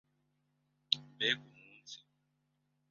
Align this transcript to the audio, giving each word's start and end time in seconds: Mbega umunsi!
Mbega 1.11 1.43
umunsi! 1.51 1.97